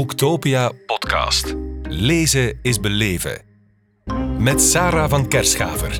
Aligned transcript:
Boektopia 0.00 0.72
podcast. 0.86 1.54
Lezen 1.82 2.58
is 2.62 2.80
beleven. 2.80 3.42
Met 4.38 4.60
Sarah 4.60 5.10
van 5.10 5.28
Kerschaver. 5.28 5.90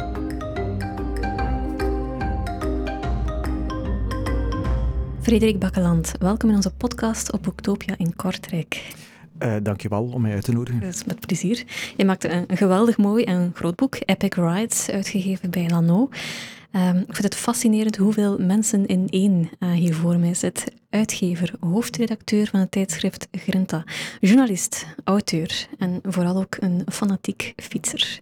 Frederik 5.20 5.58
Bakkeland, 5.58 6.12
welkom 6.18 6.48
in 6.48 6.54
onze 6.54 6.70
podcast 6.70 7.32
op 7.32 7.42
Boektopia 7.42 7.94
in 7.96 8.16
Kortrijk. 8.16 8.94
Uh, 9.38 9.56
dankjewel 9.62 10.04
om 10.04 10.22
mij 10.22 10.32
uit 10.32 10.44
te 10.44 10.52
nodigen. 10.52 10.80
Dat 10.80 10.94
is 10.94 11.04
met 11.04 11.26
plezier. 11.26 11.64
Je 11.96 12.04
maakte 12.04 12.28
een, 12.28 12.44
een 12.46 12.56
geweldig 12.56 12.96
mooi 12.96 13.24
en 13.24 13.52
groot 13.54 13.76
boek, 13.76 13.96
Epic 14.04 14.34
Rides, 14.34 14.90
uitgegeven 14.90 15.50
bij 15.50 15.68
Lano. 15.68 16.08
Um, 16.72 16.96
ik 16.96 17.14
vind 17.14 17.22
het 17.22 17.34
fascinerend 17.34 17.96
hoeveel 17.96 18.38
mensen 18.38 18.86
in 18.86 19.06
één 19.08 19.50
uh, 19.58 19.72
hier 19.72 19.94
voor 19.94 20.18
mij 20.18 20.34
zit. 20.34 20.72
Uitgever, 20.90 21.52
hoofdredacteur 21.60 22.46
van 22.46 22.60
het 22.60 22.70
tijdschrift 22.70 23.28
Grinta, 23.32 23.84
journalist, 24.20 24.86
auteur 25.04 25.66
en 25.78 26.00
vooral 26.02 26.36
ook 26.36 26.56
een 26.60 26.82
fanatiek 26.92 27.52
fietser. 27.56 28.20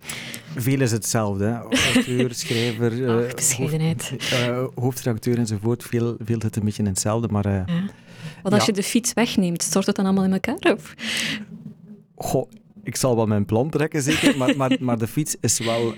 Veel 0.57 0.81
is 0.81 0.91
hetzelfde. 0.91 1.45
Hè? 1.45 1.55
Auteur, 1.95 2.35
schrijver, 2.45 2.93
uh, 2.93 3.35
bescheidenheid. 3.35 4.09
Hoofd, 4.11 4.33
uh, 4.33 4.65
hoofdredacteur 4.75 5.39
enzovoort. 5.39 5.83
Veel, 5.83 6.17
veel 6.21 6.41
zit 6.41 6.57
een 6.57 6.65
beetje 6.65 6.83
in 6.83 6.89
hetzelfde. 6.89 7.29
Maar, 7.29 7.49
ja. 7.49 7.65
Want 8.43 8.55
als 8.55 8.67
ja. 8.67 8.67
je 8.67 8.73
de 8.73 8.83
fiets 8.83 9.13
wegneemt, 9.13 9.63
stort 9.63 9.87
het 9.87 9.97
dan 9.97 10.05
allemaal 10.05 10.25
in 10.25 10.33
elkaar? 10.33 10.73
Of? 10.75 10.95
Goh, 12.15 12.51
ik 12.83 12.97
zal 12.97 13.17
wel 13.17 13.27
mijn 13.27 13.45
plan 13.45 13.71
trekken, 13.71 14.03
zeker. 14.03 14.37
maar, 14.37 14.57
maar, 14.57 14.77
maar 14.81 14.99
de 14.99 15.07
fiets 15.07 15.37
is 15.41 15.59
wel 15.59 15.95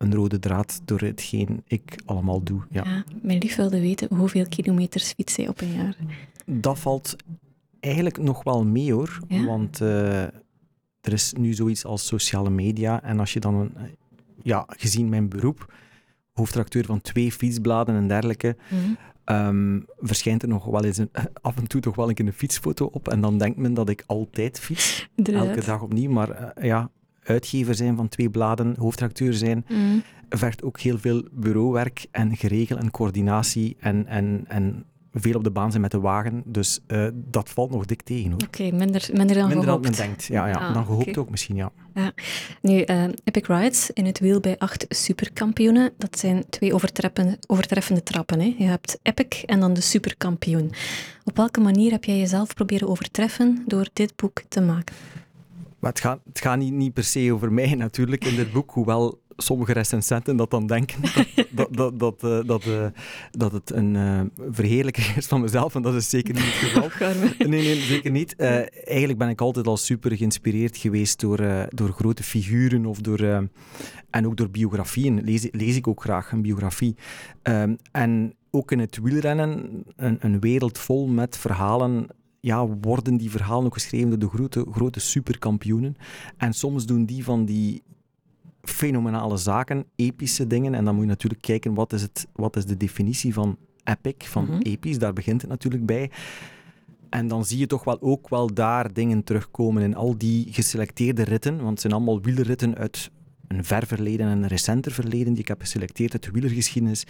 een 0.00 0.14
rode 0.14 0.38
draad 0.38 0.80
door 0.84 1.00
hetgeen 1.00 1.62
ik 1.66 2.02
allemaal 2.04 2.42
doe. 2.42 2.62
Ja. 2.70 2.84
ja 2.84 3.04
mijn 3.22 3.38
lief 3.38 3.56
wilde 3.56 3.80
weten 3.80 4.16
hoeveel 4.16 4.48
kilometers 4.48 5.12
fiets 5.12 5.36
hij 5.36 5.48
op 5.48 5.60
een 5.60 5.72
jaar. 5.72 5.96
Dat 6.44 6.78
valt 6.78 7.16
eigenlijk 7.80 8.18
nog 8.18 8.42
wel 8.42 8.64
mee 8.64 8.92
hoor. 8.92 9.20
Want 9.28 9.80
uh, 9.80 10.22
er 11.00 11.12
is 11.12 11.32
nu 11.32 11.52
zoiets 11.52 11.84
als 11.84 12.06
sociale 12.06 12.50
media. 12.50 13.02
En 13.02 13.20
als 13.20 13.32
je 13.32 13.40
dan, 13.40 13.54
een, 13.54 13.72
ja, 14.42 14.64
gezien 14.68 15.08
mijn 15.08 15.28
beroep, 15.28 15.72
hoofdredacteur 16.32 16.84
van 16.84 17.00
twee 17.00 17.32
fietsbladen 17.32 17.94
en 17.94 18.08
dergelijke, 18.08 18.56
mm 18.68 18.96
um, 19.30 19.84
verschijnt 19.98 20.42
er 20.42 20.48
nog 20.48 20.64
wel 20.64 20.84
eens 20.84 20.98
een, 20.98 21.10
af 21.40 21.56
en 21.56 21.66
toe 21.66 21.80
toch 21.80 21.94
wel 21.94 22.08
een 22.08 22.14
keer 22.14 22.26
een 22.26 22.32
fietsfoto 22.32 22.84
op. 22.92 23.08
En 23.08 23.20
dan 23.20 23.38
denkt 23.38 23.58
men 23.58 23.74
dat 23.74 23.88
ik 23.88 24.04
altijd 24.06 24.60
fiets, 24.60 25.08
elke 25.22 25.64
dag 25.64 25.82
opnieuw. 25.82 26.10
Maar 26.10 26.54
uh, 26.58 26.64
ja, 26.64 26.90
uitgever 27.30 27.74
zijn 27.74 27.96
van 27.96 28.08
twee 28.08 28.30
bladen, 28.30 28.74
hoofdredacteur 28.78 29.34
zijn, 29.34 29.64
mm. 29.68 30.02
vergt 30.28 30.62
ook 30.62 30.80
heel 30.80 30.98
veel 30.98 31.24
bureauwerk 31.32 32.06
en 32.10 32.36
geregel 32.36 32.76
en 32.76 32.90
coördinatie 32.90 33.76
en, 33.80 34.06
en, 34.06 34.44
en 34.48 34.84
veel 35.12 35.34
op 35.34 35.44
de 35.44 35.50
baan 35.50 35.70
zijn 35.70 35.82
met 35.82 35.90
de 35.90 36.00
wagen. 36.00 36.42
Dus 36.46 36.80
uh, 36.88 37.06
dat 37.14 37.50
valt 37.50 37.70
nog 37.70 37.84
dik 37.84 38.02
tegen. 38.02 38.32
Oké, 38.32 38.44
okay, 38.44 38.70
minder, 38.70 39.08
minder 39.12 39.36
dan 39.36 39.48
minder 39.48 39.64
gehoopt. 39.64 39.66
dan 39.66 39.80
men 39.80 39.92
denkt. 39.92 40.24
Ja, 40.24 40.46
ja. 40.46 40.54
Ah, 40.54 40.74
dan 40.74 40.84
gehoopt 40.84 41.08
okay. 41.08 41.22
ook 41.22 41.30
misschien, 41.30 41.56
ja. 41.56 41.72
ja. 41.94 42.12
Nu, 42.62 42.84
uh, 42.86 43.04
Epic 43.24 43.46
Rides 43.46 43.90
in 43.90 44.06
het 44.06 44.18
wiel 44.18 44.40
bij 44.40 44.58
acht 44.58 44.86
superkampioenen. 44.88 45.92
Dat 45.98 46.18
zijn 46.18 46.44
twee 46.48 46.74
overtreffende, 46.74 47.38
overtreffende 47.46 48.02
trappen. 48.02 48.40
Hè. 48.40 48.54
Je 48.58 48.64
hebt 48.64 48.98
Epic 49.02 49.42
en 49.46 49.60
dan 49.60 49.74
de 49.74 49.80
superkampioen. 49.80 50.72
Op 51.24 51.36
welke 51.36 51.60
manier 51.60 51.90
heb 51.90 52.04
jij 52.04 52.18
jezelf 52.18 52.54
proberen 52.54 52.88
overtreffen 52.88 53.64
door 53.66 53.88
dit 53.92 54.16
boek 54.16 54.42
te 54.48 54.60
maken? 54.60 54.94
Maar 55.80 55.90
het 55.90 56.00
gaat, 56.00 56.20
het 56.24 56.40
gaat 56.40 56.58
niet, 56.58 56.72
niet 56.72 56.92
per 56.92 57.04
se 57.04 57.32
over 57.32 57.52
mij 57.52 57.74
natuurlijk 57.86 58.24
in 58.24 58.36
dit 58.36 58.52
boek, 58.52 58.70
hoewel 58.70 59.20
sommige 59.36 59.72
recensenten 59.72 60.36
dat 60.36 60.50
dan 60.50 60.66
denken, 60.66 61.02
dat, 61.50 61.68
dat, 61.76 61.98
dat, 61.98 62.20
dat, 62.20 62.46
dat, 62.46 62.64
uh, 62.64 62.86
dat 63.30 63.52
het 63.52 63.70
een 63.72 63.94
uh, 63.94 64.20
verheerlijking 64.50 65.06
is 65.16 65.26
van 65.26 65.40
mezelf, 65.40 65.74
en 65.74 65.82
dat 65.82 65.94
is 65.94 66.10
zeker 66.10 66.34
niet 66.34 66.42
het 66.42 66.52
geval. 66.52 66.88
Nee, 67.48 67.62
nee, 67.62 67.80
zeker 67.80 68.10
niet. 68.10 68.34
Uh, 68.38 68.48
eigenlijk 68.86 69.18
ben 69.18 69.28
ik 69.28 69.40
altijd 69.40 69.66
al 69.66 69.76
super 69.76 70.16
geïnspireerd 70.16 70.76
geweest 70.76 71.20
door, 71.20 71.68
door 71.68 71.88
grote 71.88 72.22
figuren 72.22 72.86
of 72.86 72.98
door, 72.98 73.48
en 74.10 74.26
ook 74.26 74.36
door 74.36 74.50
biografieën. 74.50 75.24
Lees, 75.24 75.48
lees 75.50 75.76
ik 75.76 75.88
ook 75.88 76.02
graag 76.02 76.32
een 76.32 76.42
biografie. 76.42 76.96
Ehm, 77.42 77.74
en 77.92 78.34
ook 78.50 78.72
in 78.72 78.78
het 78.78 78.98
wielrennen, 79.02 79.82
een, 79.96 80.16
een 80.20 80.40
wereld 80.40 80.78
vol 80.78 81.06
met 81.06 81.36
verhalen 81.36 82.06
ja, 82.40 82.66
worden 82.66 83.16
die 83.16 83.30
verhalen 83.30 83.64
ook 83.64 83.74
geschreven 83.74 84.10
door 84.10 84.18
de 84.18 84.28
grote, 84.28 84.66
grote 84.70 85.00
superkampioenen. 85.00 85.96
En 86.36 86.52
soms 86.52 86.86
doen 86.86 87.04
die 87.04 87.24
van 87.24 87.44
die 87.44 87.82
fenomenale 88.62 89.36
zaken, 89.36 89.84
epische 89.96 90.46
dingen. 90.46 90.74
En 90.74 90.84
dan 90.84 90.94
moet 90.94 91.04
je 91.04 91.10
natuurlijk 91.10 91.42
kijken, 91.42 91.74
wat 91.74 91.92
is, 91.92 92.02
het, 92.02 92.26
wat 92.32 92.56
is 92.56 92.66
de 92.66 92.76
definitie 92.76 93.34
van 93.34 93.56
epic, 93.84 94.14
van 94.18 94.44
mm 94.44 94.58
episch? 94.60 94.98
Daar 94.98 95.12
begint 95.12 95.40
het 95.40 95.50
natuurlijk 95.50 95.86
bij. 95.86 96.10
En 97.10 97.28
dan 97.28 97.44
zie 97.44 97.58
je 97.58 97.66
toch 97.66 97.84
wel 97.84 98.00
ook 98.00 98.28
wel 98.28 98.54
daar 98.54 98.92
dingen 98.92 99.24
terugkomen 99.24 99.82
in 99.82 99.94
al 99.94 100.18
die 100.18 100.52
geselecteerde 100.52 101.22
ritten. 101.22 101.56
Want 101.56 101.70
het 101.70 101.80
zijn 101.80 101.92
allemaal 101.92 102.20
wielerritten 102.20 102.76
uit 102.76 103.10
een 103.48 103.64
ver 103.64 103.86
verleden 103.86 104.26
en 104.26 104.42
een 104.42 104.48
recenter 104.48 104.92
verleden 104.92 105.32
die 105.32 105.42
ik 105.42 105.48
heb 105.48 105.60
geselecteerd 105.60 106.12
uit 106.12 106.22
de 106.22 106.30
wielergeschiedenis 106.30 107.04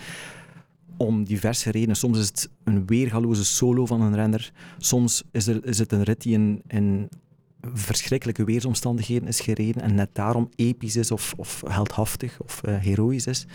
om 1.00 1.24
diverse 1.24 1.70
redenen. 1.70 1.96
Soms 1.96 2.18
is 2.18 2.26
het 2.26 2.50
een 2.64 2.86
weergaloze 2.86 3.44
solo 3.44 3.86
van 3.86 4.00
een 4.00 4.14
renner. 4.14 4.52
Soms 4.78 5.22
is, 5.32 5.46
er, 5.46 5.64
is 5.64 5.78
het 5.78 5.92
een 5.92 6.02
rit 6.02 6.22
die 6.22 6.32
in, 6.32 6.62
in 6.66 7.08
verschrikkelijke 7.60 8.44
weersomstandigheden 8.44 9.28
is 9.28 9.40
gereden 9.40 9.82
en 9.82 9.94
net 9.94 10.08
daarom 10.12 10.48
episch 10.54 10.96
is 10.96 11.10
of, 11.10 11.34
of 11.36 11.62
heldhaftig 11.68 12.40
of 12.40 12.60
uh, 12.64 12.76
heroïs 12.78 13.26
is. 13.26 13.46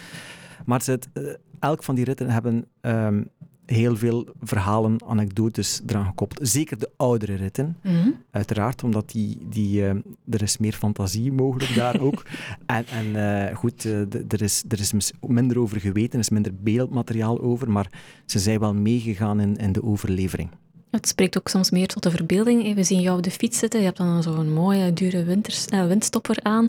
Maar 0.66 0.82
het, 0.86 1.08
uh, 1.14 1.34
elk 1.60 1.84
van 1.84 1.96
die 1.96 2.06
ritten 2.06 2.30
hebben 2.30 2.66
um, 2.82 3.30
heel 3.66 3.96
veel 3.96 4.28
verhalen, 4.42 5.06
anekdotes 5.08 5.82
eraan 5.88 6.06
gekoppeld. 6.06 6.48
Zeker 6.50 6.80
de 6.80 6.90
oudere 6.98 7.36
ritten, 7.36 7.78
mm 7.84 8.02
-hmm. 8.02 8.16
uiteraard, 8.32 8.84
omdat 8.84 9.12
die, 9.12 9.38
die, 9.50 9.82
uh, 9.82 9.90
er 10.30 10.42
is 10.42 10.58
meer 10.58 10.74
fantasie 10.74 11.32
mogelijk 11.32 11.76
daar 11.76 12.00
ook. 12.00 12.24
En, 12.66 12.86
en 12.88 13.06
uh, 13.06 13.56
goed, 13.56 13.86
uh, 13.86 14.00
er, 14.28 14.42
is, 14.42 14.64
er 14.68 14.80
is 14.80 15.12
minder 15.20 15.60
over 15.60 15.80
geweten, 15.80 16.14
er 16.14 16.20
is 16.20 16.30
minder 16.30 16.56
beeldmateriaal 16.56 17.42
over, 17.42 17.72
maar 17.72 17.90
ze 18.26 18.40
zijn 18.40 18.60
wel 18.60 18.74
meegegaan 18.74 19.40
in, 19.40 19.56
in 19.56 19.72
de 19.72 19.84
overlevering. 19.84 20.50
Het 20.96 21.08
spreekt 21.08 21.38
ook 21.38 21.48
soms 21.48 21.72
meer 21.72 21.88
tot 21.88 22.04
de 22.04 22.12
verbeelding. 22.12 22.76
We 22.76 22.84
zien 22.84 23.02
jou 23.02 23.18
op 23.18 23.24
de 23.24 23.32
fiets 23.32 23.60
zitten. 23.60 23.80
Je 23.80 23.86
hebt 23.86 23.98
dan 23.98 24.24
zo'n 24.24 24.54
mooie, 24.54 24.94
dure 24.94 25.24
winters, 25.24 25.68
uh, 25.74 25.88
windstopper 25.88 26.38
aan. 26.42 26.68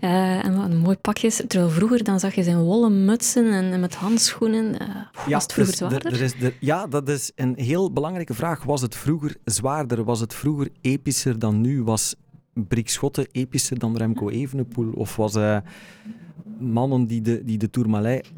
Uh, 0.00 0.44
en 0.44 0.52
een 0.52 0.78
mooi 0.78 0.96
pakje. 0.96 1.46
Terwijl 1.46 1.70
vroeger 1.70 2.04
dan 2.04 2.20
zag 2.20 2.34
je 2.34 2.42
zijn 2.42 2.58
wollen 2.58 3.04
mutsen 3.04 3.52
en, 3.52 3.72
en 3.72 3.80
met 3.80 3.94
handschoenen. 3.94 4.64
Uh, 4.64 4.78
ja, 5.26 5.32
was 5.34 5.42
het 5.42 5.52
vroeger 5.52 5.72
dus 5.72 5.88
zwaarder? 5.88 6.12
Er, 6.12 6.18
er 6.18 6.24
is, 6.24 6.34
er, 6.42 6.56
ja, 6.60 6.86
dat 6.86 7.08
is 7.08 7.32
een 7.34 7.54
heel 7.56 7.92
belangrijke 7.92 8.34
vraag. 8.34 8.64
Was 8.64 8.80
het 8.80 8.96
vroeger 8.96 9.36
zwaarder? 9.44 10.04
Was 10.04 10.20
het 10.20 10.34
vroeger 10.34 10.68
epischer 10.80 11.38
dan 11.38 11.60
nu? 11.60 11.82
Was 11.82 12.14
Brik 12.52 12.88
Schotten 12.88 13.26
epischer 13.32 13.78
dan 13.78 13.96
Remco 13.96 14.28
Evenepoel? 14.28 14.92
Of 14.92 15.16
was 15.16 15.36
mannen 16.58 17.06
die 17.06 17.20
de, 17.20 17.44
die 17.44 17.58
de 17.58 17.70
Tourmalet 17.70 18.32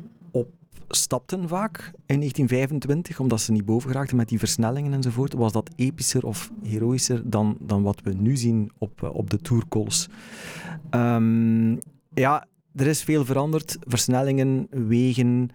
stapten 0.90 1.48
vaak 1.48 1.92
in 2.06 2.16
1925, 2.16 3.20
omdat 3.20 3.40
ze 3.40 3.52
niet 3.52 3.64
boven 3.64 3.90
geraakten 3.90 4.16
met 4.16 4.28
die 4.28 4.38
versnellingen 4.38 4.92
enzovoort, 4.92 5.32
was 5.32 5.52
dat 5.52 5.70
epischer 5.76 6.26
of 6.26 6.50
heroïscher 6.62 7.30
dan, 7.30 7.56
dan 7.60 7.82
wat 7.82 8.00
we 8.02 8.12
nu 8.12 8.36
zien 8.36 8.70
op, 8.78 9.02
eh, 9.02 9.14
op 9.14 9.30
de 9.30 9.38
tourcalls. 9.38 10.08
Um, 10.90 11.78
ja, 12.14 12.46
er 12.74 12.86
is 12.86 13.02
veel 13.02 13.24
veranderd. 13.24 13.78
Versnellingen, 13.80 14.66
wegen, 14.70 15.48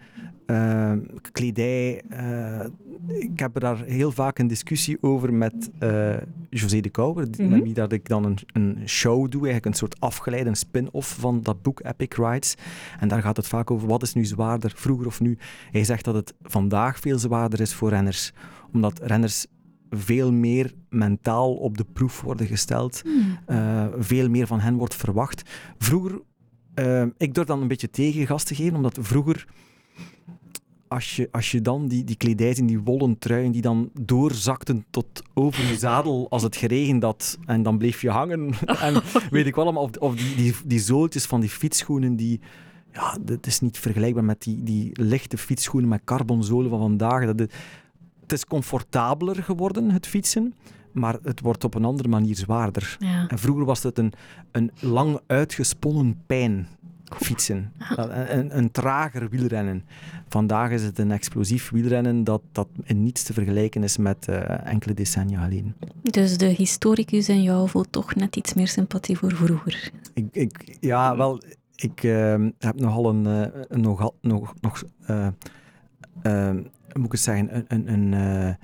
uh, 0.47 0.91
kledij. 1.31 2.01
Uh, 2.09 2.65
ik 3.07 3.39
heb 3.39 3.55
er 3.55 3.61
daar 3.61 3.83
heel 3.83 4.11
vaak 4.11 4.39
een 4.39 4.47
discussie 4.47 4.97
over 5.01 5.33
met 5.33 5.69
uh, 5.79 6.15
José 6.49 6.79
de 6.79 6.89
Kouwer, 6.89 7.25
mm 7.25 7.33
-hmm. 7.37 7.49
met 7.49 7.63
wie 7.63 7.73
dat 7.73 7.91
ik 7.91 8.07
dan 8.07 8.25
een, 8.25 8.37
een 8.53 8.77
show 8.85 9.31
doe, 9.31 9.41
eigenlijk 9.41 9.65
een 9.65 9.73
soort 9.73 9.99
afgeleide, 9.99 10.49
een 10.49 10.55
spin-off 10.55 11.15
van 11.19 11.41
dat 11.41 11.61
boek 11.61 11.83
Epic 11.83 12.17
Rides. 12.17 12.55
En 12.99 13.07
daar 13.07 13.21
gaat 13.21 13.37
het 13.37 13.47
vaak 13.47 13.71
over, 13.71 13.87
wat 13.87 14.01
is 14.01 14.13
nu 14.13 14.25
zwaarder, 14.25 14.71
vroeger 14.75 15.07
of 15.07 15.19
nu? 15.19 15.37
Hij 15.71 15.83
zegt 15.83 16.05
dat 16.05 16.15
het 16.15 16.33
vandaag 16.41 16.99
veel 16.99 17.19
zwaarder 17.19 17.61
is 17.61 17.73
voor 17.73 17.89
renners, 17.89 18.33
omdat 18.71 18.99
renners 19.03 19.45
veel 19.89 20.31
meer 20.31 20.73
mentaal 20.89 21.53
op 21.53 21.77
de 21.77 21.85
proef 21.93 22.21
worden 22.21 22.47
gesteld. 22.47 23.01
Mm. 23.05 23.37
Uh, 23.47 23.85
veel 23.97 24.29
meer 24.29 24.47
van 24.47 24.59
hen 24.59 24.75
wordt 24.75 24.95
verwacht. 24.95 25.49
Vroeger, 25.77 26.21
uh, 26.75 27.05
ik 27.17 27.33
durf 27.33 27.47
dan 27.47 27.61
een 27.61 27.67
beetje 27.67 27.89
tegengas 27.89 28.43
te 28.43 28.55
geven, 28.55 28.75
omdat 28.75 28.97
vroeger 29.01 29.45
als 30.87 31.15
je, 31.15 31.29
als 31.31 31.51
je 31.51 31.61
dan 31.61 31.87
die, 31.87 32.03
die 32.03 32.15
kledij 32.15 32.53
in 32.53 32.65
die 32.65 32.79
wollen 32.79 33.17
truien 33.17 33.51
die 33.51 33.61
dan 33.61 33.89
doorzakten 34.01 34.85
tot 34.89 35.21
over 35.33 35.67
je 35.67 35.77
zadel 35.77 36.29
als 36.29 36.43
het 36.43 36.55
geregend 36.55 37.03
had 37.03 37.37
en 37.45 37.63
dan 37.63 37.77
bleef 37.77 38.01
je 38.01 38.09
hangen. 38.09 38.53
en 38.81 39.01
weet 39.29 39.45
ik 39.45 39.55
wel 39.55 39.63
allemaal, 39.63 39.83
of, 39.83 39.97
of 39.97 40.15
die, 40.15 40.35
die, 40.35 40.53
die 40.65 40.79
zooltjes 40.79 41.25
van 41.25 41.39
die 41.39 41.49
fietsschoenen 41.49 42.15
die... 42.15 42.39
Ja, 42.93 43.17
dat 43.21 43.47
is 43.47 43.59
niet 43.59 43.79
vergelijkbaar 43.79 44.23
met 44.23 44.41
die, 44.41 44.63
die 44.63 45.01
lichte 45.01 45.37
fietsschoenen 45.37 45.89
met 45.89 46.01
carbonzolen 46.03 46.69
van 46.69 46.79
vandaag. 46.79 47.25
Dat, 47.25 47.39
het 48.21 48.31
is 48.31 48.45
comfortabeler 48.45 49.43
geworden, 49.43 49.91
het 49.91 50.07
fietsen, 50.07 50.53
maar 50.95 51.17
het 51.23 51.41
wordt 51.41 51.63
op 51.63 51.73
een 51.73 51.85
andere 51.85 52.09
manier 52.09 52.35
zwaarder. 52.35 52.97
Ja. 52.99 53.27
En 53.27 53.39
vroeger 53.39 53.65
was 53.65 53.83
het 53.83 53.97
een, 53.97 54.13
een 54.51 54.71
lang 54.79 55.19
uitgesponnen 55.27 56.21
pijn 56.25 56.67
fietsen. 57.09 57.71
Een, 57.95 58.57
een, 58.57 58.71
trager 58.71 59.29
wielrennen. 59.29 59.83
Vandaag 60.27 60.71
is 60.71 60.83
het 60.83 60.99
een 60.99 61.11
explosief 61.11 61.69
wielrennen 61.69 62.23
dat, 62.23 62.41
dat 62.51 62.67
in 62.83 63.03
niets 63.03 63.23
te 63.23 63.33
vergelijken 63.33 63.83
is 63.83 63.97
met 63.97 64.27
uh, 64.29 64.67
enkele 64.67 64.93
decennia 64.93 65.43
geleden. 65.43 65.75
Dus 66.01 66.37
de 66.37 66.45
historicus 66.45 67.29
in 67.29 67.43
jou 67.43 67.69
voelt 67.69 67.91
toch 67.91 68.15
net 68.15 68.35
iets 68.35 68.53
meer 68.53 68.67
sympathie 68.67 69.17
voor 69.17 69.31
vroeger? 69.31 69.91
Ik, 70.13 70.25
ik 70.31 70.77
ja, 70.79 71.17
wel, 71.17 71.41
ik 71.75 72.03
uh, 72.03 72.47
heb 72.59 72.79
nogal 72.79 73.09
een, 73.09 73.25
uh, 73.25 73.61
een 73.67 73.81
nogal, 73.81 74.15
nog, 74.21 74.53
nog 74.61 74.83
uh, 75.09 76.51
moet 76.93 77.05
ik 77.05 77.11
het 77.11 77.19
zeggen, 77.19 77.55
een, 77.67 77.93
een, 77.93 78.13
een 78.13 78.57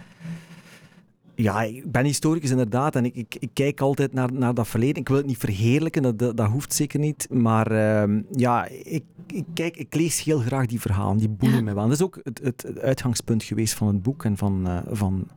ja, 1.41 1.61
ik 1.63 1.91
ben 1.91 2.05
historicus 2.05 2.49
inderdaad 2.49 2.95
en 2.95 3.05
ik, 3.05 3.15
ik, 3.15 3.35
ik, 3.39 3.49
kijk 3.53 3.81
altijd 3.81 4.13
naar, 4.13 4.33
naar 4.33 4.53
dat 4.53 4.67
verleden. 4.67 4.95
Ik 4.95 5.07
wil 5.07 5.17
het 5.17 5.25
niet 5.25 5.37
verheerlijken, 5.37 6.01
dat, 6.01 6.37
dat, 6.37 6.49
hoeft 6.49 6.73
zeker 6.73 6.99
niet. 6.99 7.27
Maar 7.29 7.71
uh, 7.71 8.19
ja, 8.31 8.67
ik, 8.67 9.03
ik, 9.27 9.45
kijk, 9.53 9.77
ik 9.77 9.95
lees 9.95 10.23
heel 10.23 10.39
graag 10.39 10.65
die 10.65 10.81
verhalen, 10.81 11.17
die 11.17 11.29
boeien 11.29 11.55
ja. 11.55 11.61
me 11.61 11.73
wel. 11.73 11.83
Dat 11.83 11.93
is 11.93 12.01
ook 12.01 12.19
het, 12.23 12.39
het, 12.43 12.79
uitgangspunt 12.79 13.43
geweest 13.43 13.73
van 13.73 13.87
het 13.87 14.01
boek 14.01 14.25
en 14.25 14.37
van, 14.37 14.67
uh, 14.67 14.79
van, 14.91 15.27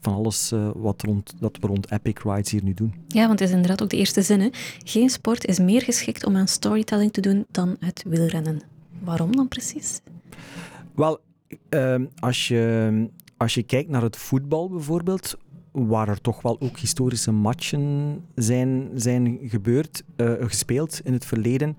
van 0.00 0.14
alles 0.14 0.52
uh, 0.52 0.70
wat 0.74 1.02
rond, 1.02 1.34
dat 1.38 1.58
we 1.60 1.66
rond 1.66 1.90
Epic 1.90 2.22
Rides 2.22 2.50
hier 2.50 2.64
nu 2.64 2.74
doen. 2.74 2.94
Ja, 3.08 3.26
want 3.26 3.38
het 3.38 3.48
is 3.48 3.54
inderdaad 3.54 3.82
ook 3.82 3.90
de 3.90 3.96
eerste 3.96 4.22
zin. 4.22 4.40
Hè. 4.40 4.48
Geen 4.84 5.10
sport 5.10 5.46
is 5.46 5.58
meer 5.58 5.82
geschikt 5.82 6.24
om 6.24 6.36
aan 6.36 6.48
storytelling 6.48 7.12
te 7.12 7.20
doen 7.20 7.46
dan 7.50 7.76
het 7.80 8.04
wielrennen. 8.06 8.60
Waarom 9.04 9.36
dan 9.36 9.48
precies? 9.48 10.00
Wel, 10.94 11.20
ehm, 11.68 12.04
als 12.18 12.48
je, 12.48 13.08
als 13.36 13.54
je 13.54 13.62
kijkt 13.62 13.90
naar 13.90 14.02
het 14.02 14.16
voetbal 14.16 14.68
bijvoorbeeld, 14.68 15.36
waar 15.86 16.08
er 16.08 16.20
toch 16.20 16.42
wel 16.42 16.60
ook 16.60 16.78
historische 16.78 17.32
matchen 17.32 18.16
zijn, 18.34 18.88
zijn 18.94 19.38
gebeurd, 19.42 20.02
uh, 20.16 20.32
gespeeld 20.38 21.00
in 21.04 21.12
het 21.12 21.24
verleden. 21.24 21.76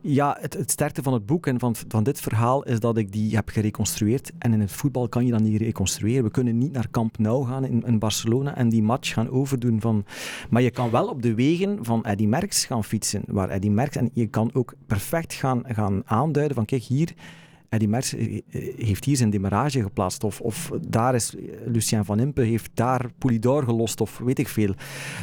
Ja, 0.00 0.36
het, 0.40 0.54
het 0.54 0.70
sterkte 0.70 1.02
van 1.02 1.12
het 1.12 1.26
boek 1.26 1.46
en 1.46 1.58
van, 1.58 1.74
van 1.88 2.02
dit 2.02 2.20
verhaal 2.20 2.64
is 2.64 2.80
dat 2.80 2.96
ik 2.96 3.12
die 3.12 3.34
heb 3.34 3.48
gereconstrueerd. 3.48 4.32
En 4.38 4.52
in 4.52 4.60
het 4.60 4.72
voetbal 4.72 5.08
kan 5.08 5.26
je 5.26 5.32
dat 5.32 5.40
niet 5.40 5.60
reconstrueren. 5.60 6.24
We 6.24 6.30
kunnen 6.30 6.58
niet 6.58 6.72
naar 6.72 6.90
Camp 6.90 7.18
Nou 7.18 7.46
gaan 7.46 7.64
in, 7.64 7.82
in 7.86 7.98
Barcelona 7.98 8.56
en 8.56 8.68
die 8.68 8.82
match 8.82 9.12
gaan 9.12 9.30
overdoen. 9.30 9.80
Van... 9.80 10.04
Maar 10.50 10.62
je 10.62 10.70
kan 10.70 10.90
wel 10.90 11.08
op 11.08 11.22
de 11.22 11.34
wegen 11.34 11.84
van 11.84 12.04
Eddy 12.04 12.26
Merckx 12.26 12.64
gaan 12.64 12.84
fietsen. 12.84 13.22
Waar 13.26 13.48
Eddy 13.48 13.68
Merckx, 13.68 13.96
en 13.96 14.10
je 14.12 14.26
kan 14.26 14.50
ook 14.54 14.74
perfect 14.86 15.32
gaan, 15.32 15.62
gaan 15.66 16.02
aanduiden 16.04 16.56
van 16.56 16.64
kijk 16.64 16.82
hier 16.82 17.14
Eddy 17.68 17.86
Merckx 17.86 18.14
eh, 18.14 18.36
eh, 18.36 18.42
heeft 18.76 19.04
hier 19.04 19.16
zijn 19.16 19.30
demarage 19.30 19.82
geplaatst. 19.82 20.24
Of, 20.24 20.40
of 20.40 20.70
daar 20.88 21.14
is 21.14 21.34
Lucien 21.66 22.04
van 22.04 22.20
Impe, 22.20 22.42
heeft 22.42 22.70
daar 22.74 23.10
Poulidor 23.18 23.64
gelost. 23.64 24.00
Of 24.00 24.18
weet 24.18 24.38
ik 24.38 24.48
veel. 24.48 24.74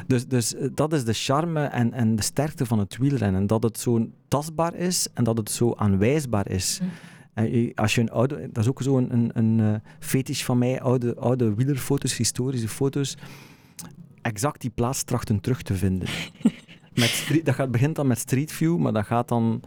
Dus, 0.07 0.27
dus 0.27 0.55
eh, 0.55 0.67
dat 0.73 0.93
is 0.93 1.05
de 1.05 1.13
charme 1.13 1.63
en, 1.63 1.93
en 1.93 2.15
de 2.15 2.23
sterkte 2.23 2.65
van 2.65 2.79
het 2.79 2.97
wielrennen. 2.97 3.47
Dat 3.47 3.63
het 3.63 3.79
zo 3.79 4.09
tastbaar 4.27 4.75
is 4.75 5.07
en 5.13 5.23
dat 5.23 5.37
het 5.37 5.51
zo 5.51 5.73
aanwijsbaar 5.73 6.49
is. 6.49 6.79
Mm. 6.81 7.71
Als 7.75 7.95
je 7.95 8.01
een 8.01 8.11
oude, 8.11 8.49
dat 8.51 8.63
is 8.63 8.69
ook 8.69 8.81
zo'n 8.81 9.13
een, 9.13 9.29
een, 9.33 9.59
een 9.59 9.81
fetish 9.99 10.43
van 10.43 10.57
mij, 10.57 10.81
oude, 10.81 11.15
oude 11.15 11.55
wielerfoto's, 11.55 12.17
historische 12.17 12.67
foto's. 12.67 13.17
Exact 14.21 14.61
die 14.61 14.69
plaats 14.69 15.03
trachten 15.03 15.39
terug 15.39 15.61
te 15.61 15.73
vinden. 15.73 16.07
Met 16.93 17.41
dat 17.43 17.55
gaat, 17.55 17.71
begint 17.71 17.95
dan 17.95 18.07
met 18.07 18.19
Street 18.19 18.51
View, 18.51 18.77
maar 18.77 18.93
dat 18.93 19.05
gaat 19.05 19.27
dan 19.27 19.61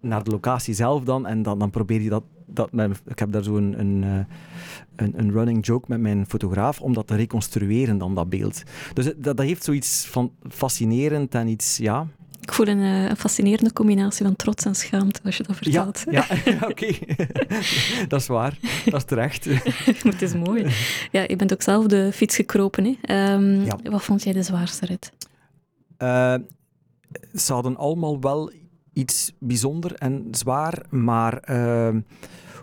naar 0.00 0.24
de 0.24 0.30
locatie 0.30 0.74
zelf 0.74 1.04
dan. 1.04 1.26
En 1.26 1.42
dan, 1.42 1.58
dan 1.58 1.70
probeer 1.70 2.00
je 2.00 2.08
dat. 2.08 2.22
dat 2.46 2.72
met, 2.72 3.02
ik 3.06 3.18
heb 3.18 3.32
daar 3.32 3.42
zo 3.42 3.56
een, 3.56 3.80
een, 3.80 4.04
eh, 4.04 4.34
een, 4.96 5.12
een, 5.16 5.32
running 5.32 5.66
joke 5.66 5.84
met 5.88 6.00
mijn 6.00 6.26
fotograaf 6.26 6.80
om 6.80 6.92
dat 6.92 7.06
te 7.06 7.14
reconstrueren, 7.14 7.98
dan 7.98 8.14
dat 8.14 8.28
beeld. 8.28 8.62
Dus 8.94 9.04
dat, 9.04 9.22
dat 9.36 9.38
heeft 9.38 9.64
zoiets 9.64 10.06
van 10.06 10.32
fascinerend 10.48 11.34
en 11.34 11.48
iets, 11.48 11.76
ja. 11.76 12.06
Ik 12.40 12.52
voel 12.52 12.66
een, 12.66 12.80
eh, 12.80 13.08
een 13.08 13.16
fascinerende 13.16 13.72
combinatie 13.72 14.24
van 14.24 14.36
trots 14.36 14.64
en 14.64 14.74
schaamte 14.74 15.20
als 15.24 15.36
je 15.36 15.42
dat 15.42 15.56
vertelt. 15.56 16.04
Ja, 16.10 16.26
ja, 16.44 16.56
oké. 16.70 16.92
dat 18.08 18.20
is 18.20 18.26
waar. 18.26 18.58
Dat 18.84 18.94
is 18.94 19.04
terecht. 19.04 19.44
het 20.02 20.22
is 20.22 20.34
mooi. 20.34 20.66
Ja, 21.10 21.24
je 21.26 21.36
bent 21.36 21.52
ook 21.52 21.62
zelf 21.62 21.86
de 21.86 22.10
fiets 22.12 22.36
gekropen. 22.36 22.84
Hè? 23.00 23.32
Um, 23.32 23.64
ja. 23.64 23.78
Wat 23.82 24.02
vond 24.02 24.22
jij 24.22 24.32
de 24.32 24.42
zwaarste 24.42 24.86
rit? 24.86 25.12
Uh, 25.98 26.34
ze 27.34 27.52
hadden 27.52 27.76
allemaal 27.76 28.20
wel 28.20 28.52
iets 29.00 29.32
bijzonder 29.38 29.94
en 29.94 30.26
zwaar, 30.30 30.82
maar 30.90 31.38
ehm, 31.38 32.00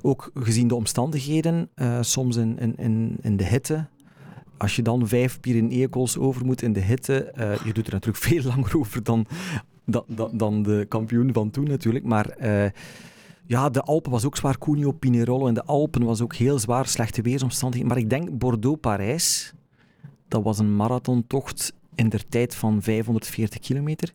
ook 0.01 0.31
gezien 0.34 0.68
de 0.68 0.75
omstandigheden, 0.75 1.69
uh, 1.75 1.98
soms 2.01 2.36
in, 2.36 2.78
in, 2.78 3.18
in 3.22 3.38
de 3.38 3.44
hitte. 3.44 3.86
Als 4.57 4.75
je 4.75 4.81
dan 4.81 5.07
vijf 5.07 5.39
Pyreneeënkools 5.39 6.18
over 6.18 6.45
moet 6.45 6.62
in 6.62 6.74
de 6.74 6.80
hitte, 6.80 7.34
uh, 7.38 7.66
je 7.66 7.74
doet 7.74 7.88
er 7.88 7.94
natuurlijk 7.94 8.24
veel 8.30 8.44
langer 8.44 8.78
over 8.78 9.04
dan, 9.04 9.25
dan, 9.86 10.30
dan 10.34 10.63
de 10.63 10.86
kampioen 10.89 11.34
van 11.34 11.50
toen 11.50 11.68
natuurlijk, 11.68 12.06
maar... 12.06 12.36
Uh, 12.42 12.66
ja, 13.50 13.69
de 13.69 13.81
Alpen 13.81 14.12
was 14.12 14.25
ook 14.25 14.38
zwaar, 14.38 14.57
Cuneo, 14.57 14.92
Pinerolo 14.92 15.48
en 15.48 15.54
de 15.54 15.63
Alpen 15.63 16.04
was 16.04 16.22
ook 16.22 16.36
heel 16.36 16.60
zwaar, 16.60 16.88
slechte 16.88 17.22
weersomstandigheden. 17.22 17.94
Maar 17.94 18.04
ik 18.04 18.10
denk 18.10 18.38
Bordeaux-Parijs, 18.38 19.54
dat 20.28 20.44
was 20.44 20.60
een 20.60 20.75
marathontocht 20.75 21.74
in 21.95 22.10
der 22.10 22.28
tijd 22.30 22.56
van 22.56 22.81
540 22.81 23.60
kilometer. 23.60 24.13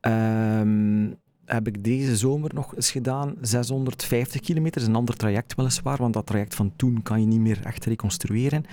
Um, 0.00 1.16
heb 1.48 1.66
ik 1.66 1.84
deze 1.84 2.16
zomer 2.16 2.54
nog 2.54 2.76
eens 2.76 2.90
gedaan. 2.90 3.34
650 3.40 4.40
kilometer, 4.40 4.82
een 4.82 4.94
ander 4.94 5.16
traject 5.16 5.54
weliswaar, 5.54 5.96
want 5.96 6.14
dat 6.14 6.26
traject 6.26 6.54
van 6.54 6.72
toen 6.76 7.02
kan 7.02 7.20
je 7.20 7.26
niet 7.26 7.40
meer 7.40 7.60
echt 7.62 7.84
reconstrueren. 7.84 8.64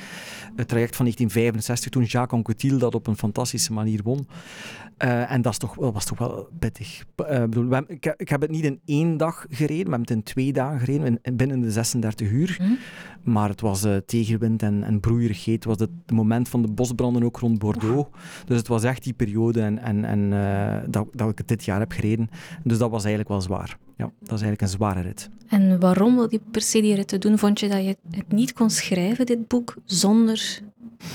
Het 0.55 0.67
traject 0.67 0.95
van 0.95 1.05
1965, 1.05 1.91
toen 1.91 2.03
Jacques 2.03 2.39
Anquetil 2.39 2.77
dat 2.77 2.95
op 2.95 3.07
een 3.07 3.17
fantastische 3.17 3.73
manier 3.73 3.99
won. 4.03 4.27
Uh, 5.03 5.31
en 5.31 5.41
dat, 5.41 5.51
is 5.51 5.57
toch, 5.57 5.75
was 5.75 6.05
toch 6.05 6.17
wel 6.17 6.49
pittig. 6.59 7.05
Uh, 7.21 7.39
bedoel, 7.39 7.67
we, 7.67 7.83
ik, 7.87 8.13
ik, 8.17 8.29
heb 8.29 8.41
het 8.41 8.51
niet 8.51 8.63
in 8.63 8.79
één 8.85 9.17
dag 9.17 9.45
gereden, 9.49 9.83
we 9.83 9.89
hebben 9.89 9.99
het 9.99 10.09
in 10.09 10.23
twee 10.23 10.53
dagen 10.53 10.79
gereden, 10.79 11.19
in, 11.21 11.35
binnen 11.35 11.61
de 11.61 11.71
36 11.71 12.29
uur. 12.29 12.57
Mm. 12.61 12.77
Maar 13.23 13.49
het 13.49 13.61
was 13.61 13.85
uh, 13.85 13.95
tegenwind 14.05 14.63
en, 14.63 14.83
en 14.83 14.99
broeierigheid. 14.99 15.63
Het 15.63 15.65
was 15.65 15.79
het 15.79 16.11
moment 16.11 16.49
van 16.49 16.61
de 16.61 16.67
bosbranden 16.67 17.23
ook 17.23 17.37
rond 17.37 17.59
Bordeaux. 17.59 18.09
Dus 18.45 18.57
het 18.57 18.67
was 18.67 18.83
echt 18.83 19.03
die 19.03 19.13
periode 19.13 19.61
en, 19.61 19.79
en, 19.79 20.05
en 20.05 20.29
dat, 20.91 21.07
dat 21.11 21.29
ik 21.29 21.37
het 21.37 21.47
dit 21.47 21.65
jaar 21.65 21.79
heb 21.79 21.91
gereden. 21.91 22.29
Dus 22.67 22.77
dat 22.77 22.89
was 22.89 23.03
eigenlijk 23.03 23.29
wel 23.29 23.41
zwaar. 23.41 23.77
Ja, 23.97 24.03
dat 24.19 24.23
is 24.23 24.29
eigenlijk 24.29 24.61
een 24.61 24.67
zware 24.67 25.01
rit. 25.01 25.29
En 25.47 25.79
waarom 25.79 26.15
wil 26.15 26.27
je 26.29 26.41
per 26.51 26.61
se 26.61 26.81
die 26.81 26.95
ritten 26.95 27.19
doen? 27.19 27.37
Vond 27.37 27.59
je 27.59 27.69
dat 27.69 27.83
je 27.83 27.97
het 28.09 28.31
niet 28.31 28.53
kon 28.53 28.69
schrijven, 28.69 29.25
dit 29.25 29.47
boek, 29.47 29.75
zonder 29.83 30.59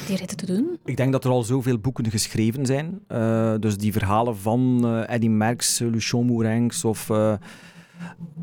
die 0.07 0.17
ritten 0.17 0.37
te 0.37 0.47
doen? 0.47 0.79
Ik 0.85 0.97
denk 0.97 1.13
dat 1.13 1.25
er 1.25 1.31
al 1.31 1.43
zoveel 1.43 1.79
boeken 1.79 2.11
geschreven 2.11 2.67
zijn. 2.67 3.01
Uh, 3.09 3.55
dus 3.59 3.77
die 3.77 3.93
verhalen 3.93 4.37
van 4.37 4.81
uh, 4.85 5.11
Eddy 5.11 5.29
Merckx, 5.29 5.79
Lucien 5.79 6.27
Mourenx 6.27 6.85
of... 6.85 7.09
Uh, 7.09 7.33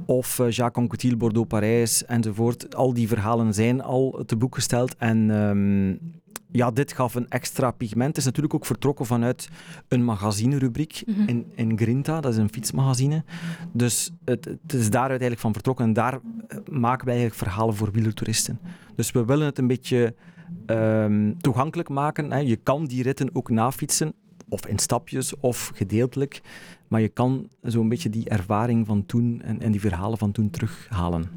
of 0.05 0.37
Jacques 0.37 0.83
Anquetil, 0.83 1.17
Bordeaux, 1.17 1.47
Parijs 1.47 2.05
enzovoort. 2.05 2.75
Al 2.75 2.93
die 2.93 3.07
verhalen 3.07 3.53
zijn 3.53 3.81
al 3.81 4.23
te 4.25 4.35
boek 4.35 4.55
gesteld. 4.55 4.95
En 4.97 5.29
um, 5.29 5.99
ja, 6.51 6.71
dit 6.71 6.93
gaf 6.93 7.15
een 7.15 7.29
extra 7.29 7.71
pigment. 7.71 8.07
Het 8.07 8.17
is 8.17 8.25
natuurlijk 8.25 8.53
ook 8.53 8.65
vertrokken 8.65 9.05
vanuit 9.05 9.49
een 9.87 10.03
magazinerubriek 10.03 11.03
mm 11.05 11.13
-hmm. 11.13 11.27
in, 11.27 11.51
in 11.55 11.77
Grinta, 11.77 12.21
dat 12.21 12.31
is 12.31 12.37
een 12.37 12.51
fietsmagazine. 12.51 13.23
Dus 13.71 14.11
het, 14.25 14.45
het, 14.45 14.73
is 14.73 14.89
daaruit 14.89 15.09
eigenlijk 15.09 15.41
van 15.41 15.53
vertrokken 15.53 15.85
en 15.85 15.93
daar 15.93 16.13
eh, 16.13 16.57
maken 16.69 17.05
wij 17.05 17.15
eigenlijk 17.15 17.43
verhalen 17.43 17.75
voor 17.75 17.91
wielertoeristen. 17.91 18.59
Dus 18.95 19.11
we 19.11 19.25
willen 19.25 19.45
het 19.45 19.57
een 19.57 19.67
beetje 19.67 20.15
um, 20.65 21.41
toegankelijk 21.41 21.89
maken. 21.89 22.31
Hè. 22.31 22.37
Je 22.37 22.55
kan 22.55 22.85
die 22.85 23.03
ritten 23.03 23.29
ook 23.33 23.49
nafietsen, 23.49 24.13
of 24.49 24.67
in 24.67 24.79
stapjes 24.79 25.39
of 25.39 25.71
gedeeltelijk. 25.75 26.41
Maar 26.87 27.01
je 27.01 27.09
kan 27.09 27.49
zo'n 27.61 27.89
beetje 27.89 28.09
die 28.09 28.29
ervaring 28.29 28.85
van 28.85 29.05
toen 29.05 29.41
en, 29.41 29.61
en 29.61 29.71
die 29.71 29.81
verhalen 29.81 30.17
van 30.17 30.31
toen 30.31 30.49
terughalen. 30.49 31.29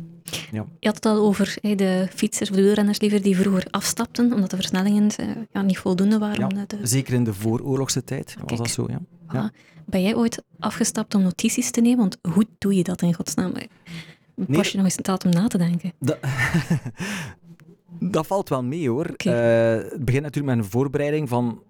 Ja. 0.52 0.66
Je 0.78 0.86
had 0.86 0.94
het 0.94 1.06
al 1.06 1.16
over 1.16 1.58
de 1.60 2.06
fietsers 2.14 2.50
of 2.50 2.56
de 2.56 2.62
wielrenners 2.62 3.00
liever 3.00 3.22
die 3.22 3.36
vroeger 3.36 3.66
afstapten, 3.70 4.32
omdat 4.32 4.50
de 4.50 4.56
versnellingen 4.56 5.08
eh, 5.16 5.26
ja, 5.52 5.62
niet 5.62 5.78
voldoende 5.78 6.18
waren. 6.18 6.56
Ja, 6.56 6.64
de... 6.66 6.78
Zeker 6.82 7.14
in 7.14 7.24
de 7.24 7.34
vooroorlogse 7.34 8.04
tijd 8.04 8.36
was 8.46 8.58
dat 8.58 8.70
zo, 8.70 8.86
ja. 8.88 9.00
ja. 9.32 9.52
Ben 9.86 10.02
jij 10.02 10.14
ooit 10.14 10.42
afgestapt 10.58 11.14
om 11.14 11.22
notities 11.22 11.70
te 11.70 11.80
nemen? 11.80 11.98
Want 11.98 12.18
hoe 12.34 12.46
doe 12.58 12.74
je 12.74 12.82
dat 12.82 13.02
in 13.02 13.14
godsnaam? 13.14 13.52
Pas 14.46 14.68
je 14.68 14.76
nog 14.76 14.86
eens 14.86 14.96
een 14.96 15.02
taal 15.02 15.18
om 15.24 15.30
na 15.30 15.46
te 15.46 15.58
denken? 15.58 15.92
Dat, 15.98 16.18
dat 18.16 18.26
valt 18.26 18.48
wel 18.48 18.62
mee 18.62 18.88
hoor. 18.88 19.08
Okay. 19.10 19.32
Uh, 19.32 19.74
eh, 19.74 19.90
het 19.90 20.04
begint 20.04 20.22
natuurlijk 20.22 20.56
met 20.56 20.64
een 20.64 20.70
voorbereiding 20.70 21.28
van 21.28 21.62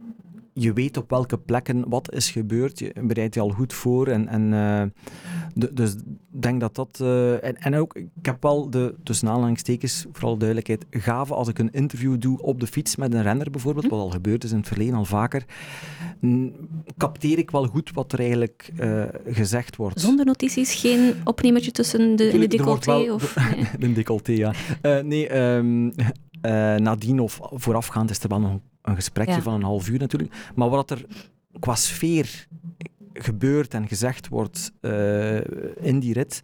je 0.53 0.73
weet 0.73 0.97
op 0.97 1.11
welke 1.11 1.39
plekken 1.39 1.89
wat 1.89 2.13
is 2.13 2.31
gebeurd. 2.31 2.79
Je 2.79 2.93
bereidt 3.03 3.35
je 3.35 3.41
al 3.41 3.51
goed 3.51 3.73
voor. 3.73 4.07
En, 4.07 4.29
en, 4.29 4.43
uh, 4.43 4.83
de, 5.55 5.73
dus 5.73 5.95
ik 6.33 6.43
denk 6.43 6.61
dat 6.61 6.75
dat... 6.75 6.99
Uh, 7.03 7.45
en, 7.45 7.57
en 7.57 7.75
ook, 7.75 7.95
ik 7.95 8.09
heb 8.23 8.43
wel 8.43 8.71
de, 8.71 8.95
tussen 9.03 9.29
aanhalingstekens, 9.29 10.07
vooral 10.13 10.37
duidelijkheid, 10.37 10.87
gave 10.91 11.35
als 11.35 11.49
ik 11.49 11.59
een 11.59 11.73
interview 11.73 12.21
doe 12.21 12.43
op 12.43 12.61
de 12.61 12.67
fiets 12.67 12.97
met 12.97 13.15
een 13.15 13.23
renner 13.23 13.51
bijvoorbeeld, 13.51 13.85
hm? 13.85 13.91
wat 13.91 14.01
al 14.01 14.11
gebeurd 14.11 14.45
is 14.45 14.51
in 14.51 14.57
het 14.57 14.69
verleden 14.69 14.95
al 14.95 15.05
vaker, 15.05 15.45
capteer 16.97 17.39
ik 17.39 17.51
wel 17.51 17.67
goed 17.67 17.91
wat 17.93 18.13
er 18.13 18.19
eigenlijk 18.19 18.71
uh, 18.81 19.05
gezegd 19.27 19.77
wordt. 19.77 20.01
Zonder 20.01 20.25
notities? 20.25 20.75
Geen 20.75 21.15
opnemertje 21.25 21.71
tussen 21.71 22.17
de, 22.17 22.29
in 22.29 22.41
de 22.41 22.47
decolleté? 22.47 23.05
Wel, 23.05 23.15
of, 23.15 23.37
nee. 23.55 23.67
de 23.79 23.93
decolleté, 23.93 24.33
ja. 24.33 24.53
nee, 25.03 25.39
um, 25.39 25.93
nadien 26.83 27.21
of 27.21 27.41
voorafgaand 27.43 28.11
is 28.11 28.19
er 28.19 28.29
wel 28.29 28.41
nog 28.41 28.51
een 28.51 28.70
gesprekje 28.83 29.43
van 29.43 29.55
een 29.55 29.63
half 29.63 29.89
uur 29.89 29.99
natuurlijk. 29.99 30.35
Maar 30.55 30.69
wat 30.69 30.91
er 30.91 31.07
qua 31.61 31.75
sfeer 31.75 32.49
gebeurt 33.13 33.75
en 33.75 33.89
gezegd 33.89 34.29
wordt 34.29 34.73
eh, 34.81 35.37
in 35.87 36.01
die 36.01 36.13
rit, 36.13 36.43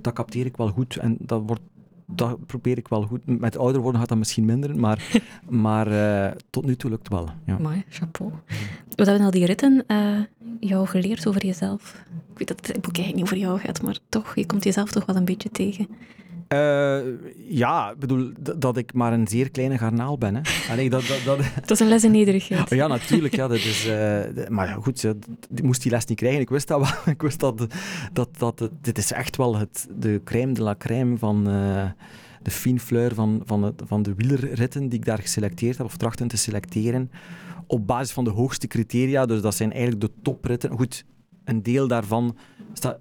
dat 0.00 0.12
capteer 0.12 0.46
ik 0.46 0.56
wel 0.56 0.68
goed. 0.68 0.96
En 0.96 1.16
dat, 1.20 1.42
wordt, 1.46 1.62
dat 2.06 2.46
probeer 2.46 2.78
ik 2.78 2.88
wel 2.88 3.02
goed. 3.02 3.40
Met 3.40 3.58
ouder 3.58 3.80
worden 3.80 4.00
gaat 4.00 4.08
dat 4.08 4.18
misschien 4.18 4.44
minder, 4.44 4.78
maar, 4.78 5.22
maar 5.48 5.92
uh, 5.92 6.30
tot 6.50 6.64
nu 6.64 6.76
toe 6.76 6.90
lukt 6.90 7.08
het 7.08 7.18
wel. 7.18 7.28
Ja. 7.46 7.58
Mooi, 7.58 7.84
chapeau. 7.88 8.32
Wat 8.94 9.06
hebben 9.06 9.24
al 9.24 9.30
die 9.30 9.46
ritten 9.46 9.84
uh, 9.86 10.20
jou 10.60 10.86
geleerd 10.86 11.26
over 11.26 11.46
jezelf? 11.46 12.04
Ik 12.32 12.38
weet 12.38 12.48
dat 12.48 12.66
het 12.66 12.80
boek 12.80 12.96
eigenlijk 12.96 13.14
niet 13.14 13.24
over 13.24 13.36
jou 13.36 13.58
gaat, 13.60 13.82
maar 13.82 13.98
toch, 14.08 14.34
je 14.34 14.46
komt 14.46 14.64
jezelf 14.64 14.90
toch 14.90 15.06
wel 15.06 15.16
een 15.16 15.24
beetje 15.24 15.50
tegen. 15.50 15.88
Uh, 16.48 16.98
ja, 17.48 17.90
ik 17.90 17.98
bedoel 17.98 18.32
dat 18.56 18.76
ik 18.76 18.94
maar 18.94 19.12
een 19.12 19.28
zeer 19.28 19.50
kleine 19.50 19.78
garnaal 19.78 20.18
ben. 20.18 20.34
Hè. 20.34 20.40
Allee, 20.70 20.90
dat, 20.90 21.06
dat, 21.06 21.20
dat... 21.24 21.38
dat 21.60 21.70
is 21.70 21.80
een 21.80 21.88
les 21.88 22.04
in 22.04 22.10
nederigheid. 22.10 22.70
Ja, 22.70 22.86
natuurlijk. 22.86 23.34
Ja, 23.34 23.48
dat 23.48 23.56
is, 23.56 23.86
uh, 23.86 24.48
maar 24.48 24.68
goed, 24.68 25.04
ik 25.54 25.62
moest 25.62 25.82
die 25.82 25.90
les 25.90 26.04
niet 26.04 26.18
krijgen. 26.18 26.40
Ik 26.40 26.48
wist 26.48 26.68
dat 26.68 26.80
wel. 26.80 27.14
Ik 27.14 27.22
wist 27.22 27.40
dat, 27.40 27.66
dat, 28.12 28.28
dat, 28.38 28.70
dit 28.80 28.98
is 28.98 29.12
echt 29.12 29.36
wel 29.36 29.56
het, 29.56 29.86
de 29.98 30.20
crème 30.24 30.52
de 30.52 30.62
la 30.62 30.74
crème 30.78 31.18
van... 31.18 31.50
Uh, 31.50 31.84
de 32.42 32.52
fine 32.52 32.80
fleur 32.80 33.14
van, 33.14 33.42
van, 33.44 33.62
het, 33.62 33.82
van 33.84 34.02
de 34.02 34.14
wielerritten 34.14 34.88
die 34.88 34.98
ik 34.98 35.04
daar 35.04 35.18
geselecteerd 35.18 35.76
heb, 35.76 35.86
of 35.86 35.96
trachten 35.96 36.28
te 36.28 36.36
selecteren, 36.36 37.10
op 37.66 37.86
basis 37.86 38.12
van 38.12 38.24
de 38.24 38.30
hoogste 38.30 38.66
criteria. 38.66 39.26
Dus 39.26 39.40
dat 39.40 39.54
zijn 39.54 39.72
eigenlijk 39.72 40.00
de 40.00 40.10
topritten. 40.22 40.70
Goed, 40.70 41.04
een 41.46 41.62
deel 41.62 41.88
daarvan 41.88 42.36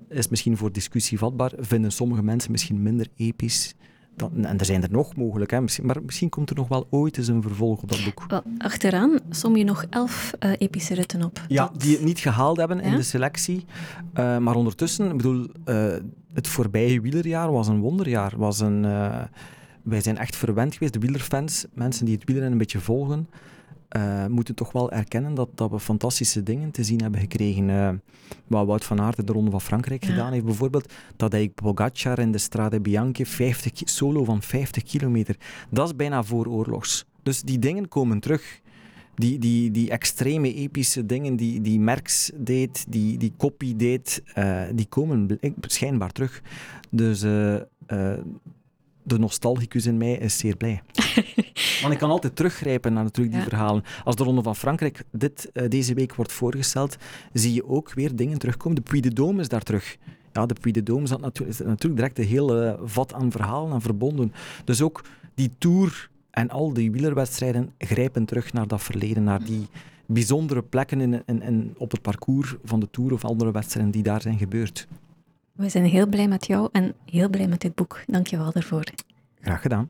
is 0.09 0.27
misschien 0.27 0.57
voor 0.57 0.71
discussie 0.71 1.17
vatbaar. 1.17 1.51
Vinden 1.57 1.91
sommige 1.91 2.23
mensen 2.23 2.51
misschien 2.51 2.81
minder 2.81 3.07
episch. 3.15 3.73
Dan, 4.15 4.45
en 4.45 4.57
er 4.57 4.65
zijn 4.65 4.83
er 4.83 4.91
nog 4.91 5.15
mogelijk, 5.15 5.51
hè. 5.51 5.61
Misschien, 5.61 5.85
maar 5.85 6.03
misschien 6.05 6.29
komt 6.29 6.49
er 6.49 6.55
nog 6.55 6.67
wel 6.67 6.87
ooit 6.89 7.17
eens 7.17 7.27
een 7.27 7.41
vervolg 7.41 7.81
op 7.81 7.89
dat 7.89 8.03
boek. 8.03 8.25
Wel, 8.27 8.43
achteraan 8.57 9.19
som 9.29 9.55
je 9.55 9.63
nog 9.63 9.85
elf 9.89 10.33
uh, 10.39 10.51
epische 10.57 10.93
ritten 10.93 11.23
op. 11.23 11.41
Ja, 11.47 11.71
die 11.77 11.95
het 11.95 12.05
niet 12.05 12.19
gehaald 12.19 12.57
hebben 12.57 12.79
in 12.79 12.95
de 12.95 13.03
selectie. 13.03 13.65
Uh, 14.19 14.37
maar 14.37 14.55
ondertussen, 14.55 15.09
ik 15.09 15.17
bedoel, 15.17 15.47
uh, 15.65 15.93
het 16.33 16.47
voorbije 16.47 17.01
wielerjaar 17.01 17.51
was 17.51 17.67
een 17.67 17.79
wonderjaar. 17.79 18.33
Was 18.37 18.59
een, 18.59 18.81
wij 19.83 20.01
zijn 20.01 20.17
echt 20.17 20.35
verwend 20.35 20.73
geweest, 20.73 20.93
de 20.93 20.99
wielerfans, 20.99 21.65
mensen 21.73 22.05
die 22.05 22.15
het 22.15 22.23
wielrennen 22.23 22.51
een 22.51 22.59
beetje 22.59 22.79
volgen 22.79 23.27
uh, 23.97 24.25
moeten 24.25 24.55
toch 24.55 24.71
wel 24.71 24.91
erkennen 24.91 25.33
dat, 25.33 25.49
dat 25.55 25.71
we 25.71 25.79
fantastische 25.79 26.43
dingen 26.43 26.71
te 26.71 26.83
zien 26.83 27.01
hebben 27.01 27.19
gekregen. 27.19 27.69
Uh, 27.69 27.89
wat 28.47 28.65
Wout 28.65 28.85
van 28.85 29.01
Aert 29.01 29.27
de 29.27 29.33
Ronde 29.33 29.51
van 29.51 29.61
Frankrijk 29.61 30.05
gedaan 30.05 30.31
heeft 30.31 30.45
bijvoorbeeld, 30.45 30.93
dat 31.15 31.31
hij 31.31 31.49
Pogacar 31.49 32.19
in 32.19 32.31
de 32.31 32.37
Strade 32.37 32.79
Bianche 32.79 33.25
50, 33.25 33.71
solo 33.85 34.23
van 34.23 34.41
50 34.41 34.83
kilometer, 34.83 35.35
dat 35.69 35.87
is 35.87 35.95
bijna 35.95 36.23
vooroorlogs. 36.23 37.05
Dus 37.23 37.41
die 37.41 37.59
dingen 37.59 37.87
komen 37.87 38.19
terug. 38.19 38.63
Die, 39.15 39.39
die, 39.39 39.71
die 39.71 39.89
extreme 39.89 40.53
epische 40.53 41.05
dingen 41.05 41.35
die, 41.35 41.61
die 41.61 41.79
Merckx 41.79 42.31
deed, 42.35 42.85
die, 42.87 43.17
die 43.17 43.33
Copy 43.37 43.75
deed, 43.75 44.23
uh, 44.37 44.61
die 44.73 44.85
komen 44.85 45.39
schijnbaar 45.61 46.11
terug. 46.11 46.41
Dus 46.89 47.23
de 49.05 49.19
nostalgicus 49.19 49.85
in 49.85 49.97
mij 49.97 50.13
is 50.13 50.37
zeer 50.37 50.55
blij. 50.55 50.81
Want 51.81 51.93
ik 51.93 51.99
kan 51.99 52.09
altijd 52.09 52.35
teruggrijpen 52.35 52.93
naar 52.93 53.03
natuurlijk 53.03 53.35
die 53.35 53.45
verhalen. 53.45 53.83
Als 54.03 54.15
de 54.15 54.23
Ronde 54.23 54.43
van 54.43 54.55
Frankrijk 54.55 55.03
dit, 55.11 55.49
uh, 55.53 55.69
deze 55.69 55.93
week 55.93 56.15
wordt 56.15 56.31
voorgesteld, 56.31 56.97
zie 57.33 57.53
je 57.53 57.67
ook 57.67 57.93
weer 57.93 58.15
dingen 58.15 58.37
terugkomen. 58.37 58.83
De 58.83 58.89
Puy 58.89 58.99
de 58.99 59.11
Dôme 59.21 59.39
is 59.39 59.49
daar 59.49 59.63
terug. 59.63 59.97
Ja, 60.33 60.45
de 60.45 60.55
Puy 60.61 60.71
de 60.71 60.83
Dôme 60.91 61.01
is 61.01 61.09
natuurlijk, 61.09 61.59
is 61.59 61.59
natuurlijk 61.59 61.95
direct 61.95 62.19
een 62.19 62.25
heel 62.25 62.77
vat 62.83 63.13
aan 63.13 63.31
verhalen 63.31 63.73
en 63.73 63.81
verbonden. 63.81 64.33
Dus 64.63 64.81
ook 64.81 65.03
die 65.35 65.51
Tour 65.57 66.09
en 66.31 66.49
al 66.49 66.73
die 66.73 66.91
wielerwedstrijden 66.91 67.73
grijpen 67.77 68.25
terug 68.25 68.53
naar 68.53 68.67
dat 68.67 68.83
verleden, 68.83 69.23
naar 69.23 69.43
die 69.43 69.67
bijzondere 70.05 70.61
plekken 70.61 71.01
in, 71.01 71.23
in, 71.25 71.41
in, 71.41 71.75
op 71.77 71.91
het 71.91 72.01
parcours 72.01 72.55
van 72.63 72.79
de 72.79 72.87
Tour 72.91 73.13
of 73.13 73.25
andere 73.25 73.51
wedstrijden 73.51 73.91
die 73.91 74.03
daar 74.03 74.21
zijn 74.21 74.37
gebeurd. 74.37 74.87
We 75.51 75.69
zijn 75.69 75.85
heel 75.85 76.07
blij 76.07 76.27
met 76.27 76.47
jou 76.47 76.69
en 76.71 76.93
heel 77.05 77.29
blij 77.29 77.47
met 77.47 77.61
dit 77.61 77.75
boek. 77.75 78.03
Dank 78.07 78.27
je 78.27 78.37
wel 78.37 78.51
daarvoor. 78.51 78.83
Graag 79.41 79.61
gedaan. 79.61 79.89